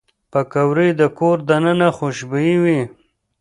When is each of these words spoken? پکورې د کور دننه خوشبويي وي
پکورې 0.31 0.87
د 0.99 1.01
کور 1.17 1.37
دننه 1.49 1.89
خوشبويي 1.97 2.55
وي 2.63 2.81